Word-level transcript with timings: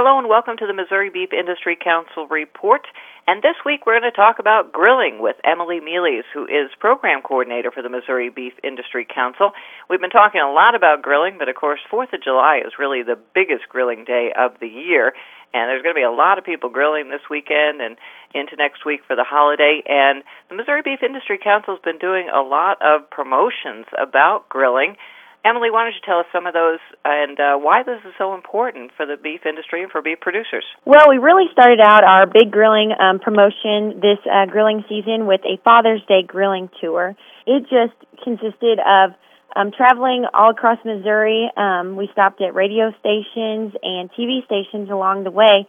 Hello 0.00 0.16
and 0.16 0.32
welcome 0.32 0.56
to 0.56 0.64
the 0.64 0.72
Missouri 0.72 1.10
Beef 1.12 1.28
Industry 1.28 1.76
Council 1.76 2.24
report. 2.26 2.88
And 3.28 3.42
this 3.44 3.60
week 3.68 3.84
we're 3.84 4.00
going 4.00 4.10
to 4.10 4.16
talk 4.16 4.38
about 4.38 4.72
grilling 4.72 5.20
with 5.20 5.36
Emily 5.44 5.78
Mealy's, 5.78 6.24
who 6.32 6.48
is 6.48 6.72
program 6.80 7.20
coordinator 7.20 7.70
for 7.70 7.82
the 7.82 7.92
Missouri 7.92 8.30
Beef 8.30 8.54
Industry 8.64 9.04
Council. 9.04 9.52
We've 9.90 10.00
been 10.00 10.08
talking 10.08 10.40
a 10.40 10.50
lot 10.50 10.74
about 10.74 11.02
grilling, 11.02 11.36
but 11.36 11.50
of 11.50 11.54
course 11.54 11.80
4th 11.92 12.14
of 12.16 12.24
July 12.24 12.64
is 12.64 12.80
really 12.80 13.02
the 13.02 13.20
biggest 13.34 13.68
grilling 13.68 14.06
day 14.08 14.32
of 14.32 14.56
the 14.58 14.72
year. 14.72 15.12
And 15.52 15.68
there's 15.68 15.82
going 15.84 15.92
to 15.92 16.00
be 16.00 16.08
a 16.08 16.10
lot 16.10 16.38
of 16.38 16.48
people 16.48 16.70
grilling 16.72 17.10
this 17.10 17.28
weekend 17.28 17.84
and 17.84 18.00
into 18.32 18.56
next 18.56 18.86
week 18.86 19.04
for 19.06 19.16
the 19.16 19.28
holiday. 19.28 19.84
And 19.84 20.24
the 20.48 20.56
Missouri 20.56 20.80
Beef 20.80 21.04
Industry 21.04 21.36
Council 21.36 21.76
has 21.76 21.84
been 21.84 22.00
doing 22.00 22.32
a 22.32 22.40
lot 22.40 22.80
of 22.80 23.04
promotions 23.10 23.84
about 24.00 24.48
grilling. 24.48 24.96
Emily, 25.44 25.70
why 25.70 25.84
don't 25.84 25.94
you 25.94 26.04
tell 26.04 26.20
us 26.20 26.26
some 26.32 26.46
of 26.46 26.52
those 26.52 26.78
and 27.04 27.40
uh, 27.40 27.56
why 27.56 27.82
this 27.82 28.00
is 28.04 28.12
so 28.18 28.34
important 28.34 28.92
for 28.96 29.06
the 29.06 29.16
beef 29.16 29.46
industry 29.46 29.82
and 29.82 29.90
for 29.90 30.02
beef 30.02 30.20
producers? 30.20 30.64
Well, 30.84 31.08
we 31.08 31.16
really 31.16 31.46
started 31.52 31.80
out 31.80 32.04
our 32.04 32.26
big 32.26 32.50
grilling 32.50 32.92
um, 32.92 33.20
promotion 33.20 34.00
this 34.00 34.20
uh, 34.28 34.46
grilling 34.46 34.84
season 34.88 35.26
with 35.26 35.40
a 35.48 35.56
Father's 35.64 36.02
Day 36.06 36.22
grilling 36.26 36.68
tour. 36.80 37.16
It 37.46 37.62
just 37.72 37.96
consisted 38.22 38.78
of 38.84 39.12
um, 39.56 39.72
traveling 39.72 40.26
all 40.34 40.50
across 40.50 40.78
Missouri. 40.84 41.50
Um, 41.56 41.96
we 41.96 42.08
stopped 42.12 42.40
at 42.42 42.54
radio 42.54 42.92
stations 43.00 43.72
and 43.82 44.10
TV 44.12 44.44
stations 44.44 44.90
along 44.90 45.24
the 45.24 45.30
way, 45.30 45.66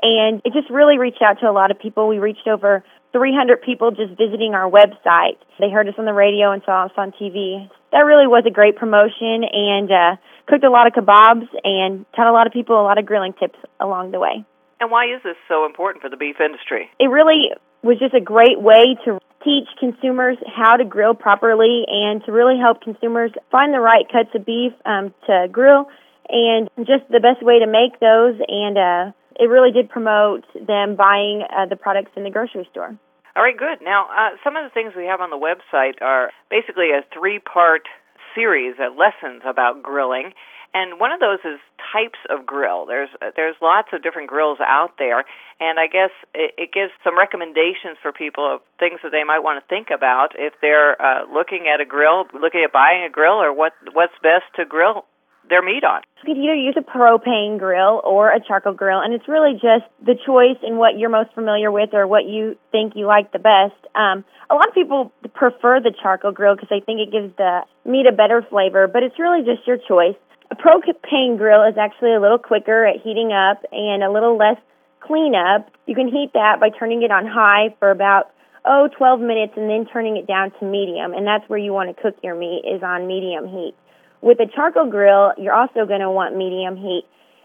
and 0.00 0.40
it 0.44 0.52
just 0.54 0.70
really 0.70 0.98
reached 0.98 1.22
out 1.22 1.40
to 1.40 1.46
a 1.46 1.52
lot 1.52 1.70
of 1.70 1.78
people. 1.78 2.08
We 2.08 2.18
reached 2.18 2.48
over 2.48 2.82
300 3.12 3.62
people 3.62 3.90
just 3.90 4.16
visiting 4.16 4.54
our 4.54 4.70
website. 4.70 5.38
They 5.58 5.70
heard 5.70 5.88
us 5.88 5.94
on 5.98 6.04
the 6.04 6.12
radio 6.12 6.52
and 6.52 6.62
saw 6.64 6.84
us 6.84 6.92
on 6.96 7.12
TV 7.12 7.68
that 7.92 8.06
really 8.06 8.26
was 8.26 8.44
a 8.46 8.50
great 8.50 8.76
promotion 8.76 9.42
and 9.44 9.90
uh, 9.90 10.16
cooked 10.46 10.64
a 10.64 10.70
lot 10.70 10.86
of 10.86 10.92
kebabs 10.92 11.48
and 11.64 12.06
taught 12.14 12.28
a 12.28 12.32
lot 12.32 12.46
of 12.46 12.52
people 12.52 12.80
a 12.80 12.82
lot 12.82 12.98
of 12.98 13.06
grilling 13.06 13.34
tips 13.34 13.58
along 13.78 14.12
the 14.12 14.20
way. 14.20 14.44
And 14.80 14.90
why 14.90 15.06
is 15.06 15.22
this 15.22 15.36
so 15.48 15.66
important 15.66 16.02
for 16.02 16.08
the 16.08 16.16
beef 16.16 16.36
industry? 16.40 16.88
It 16.98 17.10
really 17.10 17.50
was 17.82 17.98
just 17.98 18.14
a 18.14 18.20
great 18.20 18.60
way 18.60 18.96
to 19.04 19.18
teach 19.44 19.68
consumers 19.78 20.36
how 20.46 20.76
to 20.76 20.84
grill 20.84 21.14
properly 21.14 21.84
and 21.88 22.24
to 22.24 22.32
really 22.32 22.58
help 22.58 22.80
consumers 22.82 23.32
find 23.50 23.74
the 23.74 23.80
right 23.80 24.04
cuts 24.10 24.30
of 24.34 24.44
beef 24.44 24.72
um, 24.84 25.12
to 25.26 25.48
grill 25.50 25.88
and 26.28 26.68
just 26.78 27.08
the 27.10 27.20
best 27.20 27.42
way 27.42 27.58
to 27.58 27.66
make 27.66 27.98
those. 28.00 28.38
And 28.46 28.78
uh, 28.78 29.12
it 29.40 29.48
really 29.48 29.72
did 29.72 29.88
promote 29.88 30.44
them 30.54 30.94
buying 30.94 31.42
uh, 31.48 31.64
the 31.66 31.76
products 31.76 32.12
in 32.14 32.22
the 32.22 32.30
grocery 32.30 32.68
store. 32.70 32.94
All 33.34 33.42
right, 33.42 33.56
good. 33.56 33.80
Now, 33.80 34.06
uh, 34.12 34.36
some 34.44 34.56
of 34.56 34.64
the 34.64 34.70
things 34.70 34.92
we 34.94 35.06
have 35.06 35.20
on 35.20 35.30
the 35.30 35.40
website 35.40 36.02
are 36.02 36.30
basically 36.50 36.90
a 36.90 37.00
three 37.16 37.38
part 37.38 37.88
series 38.34 38.74
of 38.78 38.96
lessons 38.96 39.42
about 39.48 39.82
grilling. 39.82 40.32
And 40.72 41.00
one 41.00 41.10
of 41.10 41.18
those 41.18 41.40
is 41.42 41.58
types 41.90 42.18
of 42.28 42.46
grill. 42.46 42.86
There's 42.86 43.08
there's 43.34 43.56
lots 43.60 43.88
of 43.92 44.04
different 44.04 44.28
grills 44.28 44.58
out 44.62 44.94
there, 44.98 45.24
and 45.58 45.80
I 45.80 45.88
guess 45.88 46.14
it, 46.32 46.54
it 46.56 46.70
gives 46.72 46.92
some 47.02 47.18
recommendations 47.18 47.98
for 48.00 48.12
people 48.12 48.46
of 48.46 48.60
things 48.78 49.00
that 49.02 49.10
they 49.10 49.24
might 49.24 49.40
want 49.40 49.58
to 49.58 49.66
think 49.66 49.88
about 49.90 50.38
if 50.38 50.54
they're 50.62 50.94
uh, 51.02 51.26
looking 51.26 51.66
at 51.66 51.80
a 51.80 51.84
grill, 51.84 52.22
looking 52.38 52.62
at 52.62 52.72
buying 52.72 53.02
a 53.02 53.10
grill, 53.10 53.42
or 53.42 53.52
what 53.52 53.72
what's 53.94 54.14
best 54.22 54.46
to 54.54 54.64
grill 54.64 55.06
their 55.50 55.62
meat 55.62 55.84
on. 55.84 56.00
You 56.22 56.34
could 56.34 56.40
either 56.40 56.54
use 56.54 56.76
a 56.78 56.86
propane 56.86 57.58
grill 57.58 58.00
or 58.04 58.30
a 58.30 58.40
charcoal 58.40 58.72
grill, 58.72 59.00
and 59.00 59.12
it's 59.12 59.28
really 59.28 59.54
just 59.54 59.84
the 60.00 60.14
choice 60.14 60.56
and 60.62 60.78
what 60.78 60.96
you're 60.96 61.10
most 61.10 61.34
familiar 61.34 61.70
with 61.70 61.90
or 61.92 62.06
what 62.06 62.24
you 62.24 62.56
think 62.72 62.94
you 62.96 63.06
like 63.06 63.32
the 63.32 63.38
best. 63.38 63.76
Um, 63.94 64.24
a 64.48 64.54
lot 64.54 64.68
of 64.68 64.74
people 64.74 65.12
prefer 65.34 65.80
the 65.80 65.92
charcoal 66.00 66.32
grill 66.32 66.54
because 66.54 66.68
they 66.70 66.80
think 66.80 67.00
it 67.00 67.12
gives 67.12 67.34
the 67.36 67.62
meat 67.84 68.06
a 68.06 68.12
better 68.12 68.46
flavor, 68.48 68.88
but 68.88 69.02
it's 69.02 69.18
really 69.18 69.44
just 69.44 69.66
your 69.66 69.76
choice. 69.76 70.16
A 70.50 70.56
propane 70.56 71.36
grill 71.36 71.62
is 71.68 71.76
actually 71.78 72.14
a 72.14 72.20
little 72.20 72.38
quicker 72.38 72.86
at 72.86 73.02
heating 73.02 73.32
up 73.32 73.62
and 73.70 74.02
a 74.02 74.10
little 74.10 74.36
less 74.36 74.58
cleanup. 75.00 75.70
You 75.86 75.94
can 75.94 76.08
heat 76.08 76.30
that 76.34 76.58
by 76.60 76.70
turning 76.70 77.02
it 77.02 77.10
on 77.10 77.26
high 77.26 77.74
for 77.78 77.90
about 77.90 78.30
oh 78.64 78.88
12 78.96 79.20
minutes 79.20 79.54
and 79.56 79.70
then 79.70 79.86
turning 79.86 80.16
it 80.16 80.26
down 80.26 80.52
to 80.58 80.64
medium, 80.64 81.12
and 81.12 81.26
that's 81.26 81.48
where 81.48 81.58
you 81.58 81.72
want 81.72 81.94
to 81.94 82.02
cook 82.02 82.16
your 82.22 82.34
meat 82.34 82.62
is 82.66 82.82
on 82.82 83.06
medium 83.06 83.48
heat. 83.48 83.74
With 84.22 84.38
a 84.40 84.46
charcoal 84.46 84.90
grill, 84.90 85.32
you're 85.38 85.54
also 85.54 85.86
going 85.86 86.00
to 86.00 86.10
want 86.10 86.36
medium 86.36 86.76
heat, 86.76 87.04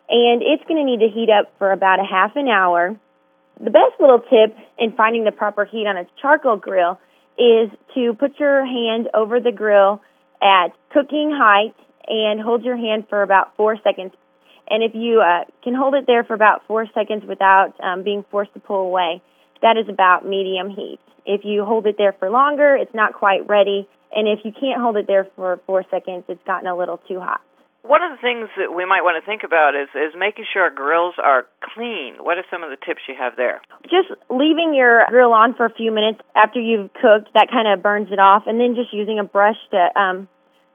and 0.09 0.41
it's 0.41 0.63
going 0.67 0.77
to 0.77 0.83
need 0.83 0.99
to 0.99 1.13
heat 1.13 1.29
up 1.29 1.53
for 1.57 1.71
about 1.71 1.99
a 1.99 2.03
half 2.03 2.35
an 2.35 2.47
hour. 2.47 2.95
The 3.63 3.71
best 3.71 3.99
little 3.99 4.19
tip 4.19 4.57
in 4.77 4.91
finding 4.91 5.23
the 5.23 5.31
proper 5.31 5.63
heat 5.63 5.87
on 5.87 5.95
a 5.97 6.05
charcoal 6.21 6.57
grill 6.57 6.99
is 7.37 7.69
to 7.95 8.13
put 8.13 8.39
your 8.39 8.65
hand 8.65 9.07
over 9.13 9.39
the 9.39 9.51
grill 9.51 10.01
at 10.41 10.69
cooking 10.91 11.31
height 11.33 11.75
and 12.07 12.41
hold 12.41 12.63
your 12.63 12.77
hand 12.77 13.05
for 13.09 13.21
about 13.21 13.55
four 13.55 13.77
seconds. 13.81 14.11
And 14.69 14.83
if 14.83 14.93
you 14.93 15.21
uh, 15.21 15.45
can 15.63 15.73
hold 15.73 15.93
it 15.93 16.05
there 16.07 16.23
for 16.23 16.33
about 16.33 16.63
four 16.67 16.87
seconds 16.93 17.23
without 17.25 17.73
um, 17.81 18.03
being 18.03 18.25
forced 18.31 18.53
to 18.53 18.59
pull 18.59 18.87
away, 18.87 19.21
that 19.65 19.81
is 19.81 19.89
about 19.89 20.27
medium 20.29 20.69
heat. 20.69 20.99
If 21.25 21.41
you 21.43 21.65
hold 21.65 21.87
it 21.87 21.95
there 21.97 22.13
for 22.13 22.29
longer, 22.29 22.77
it's 22.77 22.93
not 22.93 23.13
quite 23.13 23.49
ready, 23.49 23.89
and 24.13 24.27
if 24.29 24.45
you 24.45 24.51
can't 24.53 24.79
hold 24.79 24.95
it 24.95 25.07
there 25.07 25.27
for 25.35 25.59
four 25.65 25.83
seconds, 25.89 26.23
it's 26.29 26.43
gotten 26.45 26.69
a 26.69 26.77
little 26.77 27.01
too 27.09 27.19
hot. 27.19 27.41
One 27.81 28.01
of 28.01 28.11
the 28.13 28.21
things 28.21 28.49
that 28.57 28.73
we 28.73 28.85
might 28.85 29.01
want 29.01 29.21
to 29.21 29.25
think 29.25 29.41
about 29.43 29.73
is 29.73 29.89
is 29.93 30.13
making 30.17 30.45
sure 30.53 30.63
our 30.63 30.73
grills 30.73 31.15
are 31.21 31.45
clean. 31.61 32.17
What 32.21 32.37
are 32.37 32.45
some 32.49 32.63
of 32.63 32.69
the 32.69 32.77
tips 32.77 33.01
you 33.09 33.15
have 33.17 33.37
there? 33.37 33.61
Just 33.89 34.09
leaving 34.29 34.73
your 34.73 35.05
grill 35.09 35.33
on 35.33 35.53
for 35.53 35.65
a 35.65 35.73
few 35.73 35.91
minutes 35.91 36.21
after 36.35 36.59
you've 36.59 36.93
cooked, 36.93 37.33
that 37.33 37.49
kind 37.49 37.67
of 37.67 37.81
burns 37.81 38.09
it 38.11 38.19
off, 38.19 38.43
and 38.45 38.59
then 38.59 38.75
just 38.75 38.93
using 38.93 39.17
a 39.17 39.23
brush 39.23 39.57
to 39.69 39.81
um, 39.99 40.27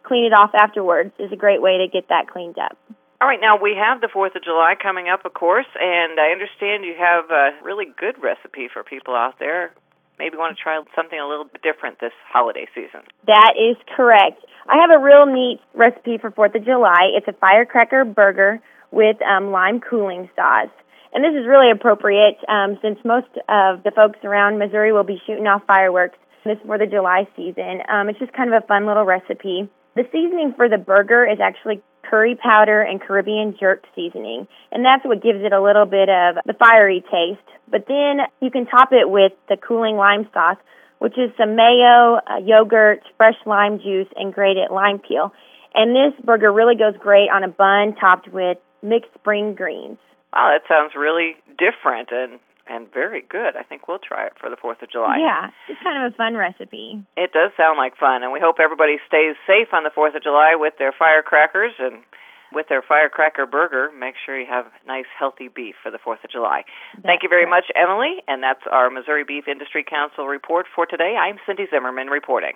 clean 0.03 0.25
it 0.25 0.33
off 0.33 0.51
afterwards 0.55 1.13
is 1.19 1.31
a 1.33 1.37
great 1.37 1.63
way 1.63 1.79
to 1.79 1.87
get 1.87 2.09
that 2.11 2.27
cleaned 2.27 2.59
up. 2.59 2.79
All 3.21 3.29
right, 3.29 3.41
now 3.41 3.61
we 3.61 3.77
have 3.77 4.01
the 4.01 4.09
4th 4.09 4.35
of 4.35 4.43
July 4.43 4.75
coming 4.81 5.09
up, 5.09 5.27
of 5.27 5.35
course, 5.35 5.69
and 5.79 6.19
I 6.19 6.33
understand 6.33 6.85
you 6.85 6.95
have 6.99 7.31
a 7.31 7.51
really 7.63 7.85
good 7.85 8.17
recipe 8.23 8.69
for 8.73 8.83
people 8.83 9.15
out 9.15 9.39
there 9.39 9.73
maybe 10.21 10.37
want 10.37 10.55
to 10.55 10.63
try 10.63 10.79
something 10.95 11.19
a 11.19 11.27
little 11.27 11.49
bit 11.49 11.63
different 11.65 11.99
this 11.99 12.13
holiday 12.29 12.69
season. 12.75 13.01
That 13.27 13.57
is 13.57 13.77
correct. 13.97 14.45
I 14.69 14.77
have 14.77 14.93
a 14.93 15.03
real 15.03 15.25
neat 15.25 15.61
recipe 15.73 16.19
for 16.21 16.31
4th 16.31 16.55
of 16.55 16.65
July. 16.65 17.17
It's 17.17 17.27
a 17.27 17.33
firecracker 17.33 18.05
burger 18.05 18.61
with 18.93 19.17
um, 19.23 19.51
lime 19.51 19.81
cooling 19.81 20.29
sauce. 20.37 20.69
And 21.13 21.25
this 21.25 21.33
is 21.33 21.49
really 21.49 21.73
appropriate 21.73 22.37
um, 22.49 22.79
since 22.83 22.99
most 23.03 23.33
of 23.49 23.83
the 23.83 23.91
folks 23.97 24.21
around 24.23 24.59
Missouri 24.59 24.93
will 24.93 25.09
be 25.09 25.21
shooting 25.27 25.47
off 25.47 25.63
fireworks 25.67 26.19
this 26.45 26.59
4th 26.69 26.85
of 26.85 26.91
July 26.91 27.27
season. 27.35 27.81
Um, 27.89 28.09
it's 28.09 28.19
just 28.19 28.33
kind 28.35 28.53
of 28.53 28.63
a 28.63 28.67
fun 28.67 28.87
little 28.87 29.05
recipe. 29.05 29.69
The 29.97 30.05
seasoning 30.13 30.55
for 30.57 30.69
the 30.69 30.79
burger 30.79 31.27
is 31.27 31.39
actually 31.41 31.83
curry 32.09 32.37
powder 32.37 32.81
and 32.81 33.01
Caribbean 33.01 33.57
jerk 33.59 33.85
seasoning. 33.95 34.47
And 34.73 34.85
that's 34.85 35.05
what 35.05 35.23
gives 35.23 35.41
it 35.43 35.53
a 35.53 35.63
little 35.63 35.87
bit 35.87 36.09
of 36.09 36.37
the 36.45 36.55
fiery 36.59 37.03
taste. 37.11 37.47
But 37.71 37.87
then 37.87 38.27
you 38.41 38.51
can 38.51 38.67
top 38.67 38.93
it 38.93 39.09
with 39.09 39.33
the 39.49 39.57
cooling 39.57 39.97
lime 39.97 40.29
sauce, 40.33 40.59
which 40.99 41.17
is 41.17 41.31
some 41.39 41.57
mayo, 41.57 42.19
uh, 42.27 42.39
yogurt, 42.45 43.03
fresh 43.17 43.37
lime 43.47 43.79
juice, 43.79 44.09
and 44.17 44.35
grated 44.35 44.71
lime 44.71 44.99
peel. 44.99 45.33
And 45.75 45.95
this 45.95 46.19
burger 46.25 46.53
really 46.53 46.75
goes 46.75 46.95
great 46.99 47.31
on 47.31 47.45
a 47.45 47.49
bun 47.49 47.95
topped 48.01 48.29
with 48.29 48.59
mixed 48.83 49.15
spring 49.15 49.55
greens. 49.55 49.99
Wow, 50.33 50.51
that 50.53 50.63
sounds 50.69 50.93
really 50.97 51.37
different 51.59 52.11
and 52.11 52.41
and 52.71 52.87
very 52.93 53.23
good. 53.27 53.59
I 53.59 53.65
think 53.65 53.89
we'll 53.89 53.99
try 53.99 54.27
it 54.27 54.39
for 54.39 54.49
the 54.49 54.57
4th 54.57 54.81
of 54.81 54.91
July. 54.91 55.19
Yeah, 55.19 55.51
it's 55.69 55.83
kind 55.83 55.99
of 55.99 56.13
a 56.13 56.17
fun 56.17 56.37
recipe. 56.37 57.03
It 57.17 57.33
does 57.35 57.51
sound 57.57 57.77
like 57.77 57.99
fun, 57.99 58.23
and 58.23 58.33
we 58.33 58.39
hope 58.39 58.57
everybody 58.63 58.97
stays 59.07 59.35
safe 59.47 59.75
on 59.75 59.83
the 59.83 59.91
4th 59.91 60.15
of 60.15 60.23
July 60.23 60.55
with 60.55 60.75
their 60.79 60.95
firecrackers 60.97 61.73
and 61.79 62.07
with 62.53 62.69
their 62.69 62.83
firecracker 62.83 63.47
burger. 63.47 63.91
Make 63.91 64.15
sure 64.25 64.39
you 64.39 64.47
have 64.47 64.67
nice, 64.87 65.11
healthy 65.19 65.49
beef 65.49 65.75
for 65.83 65.91
the 65.91 65.99
4th 65.99 66.23
of 66.25 66.31
July. 66.31 66.63
That's 66.95 67.07
Thank 67.07 67.23
you 67.23 67.29
very 67.29 67.47
much, 67.47 67.65
Emily, 67.75 68.23
and 68.27 68.43
that's 68.43 68.63
our 68.71 68.91
Missouri 68.91 69.25
Beef 69.27 69.47
Industry 69.49 69.85
Council 69.85 70.27
report 70.27 70.67
for 70.75 70.87
today. 70.87 71.17
I'm 71.19 71.39
Cindy 71.47 71.67
Zimmerman 71.71 72.07
reporting. 72.09 72.55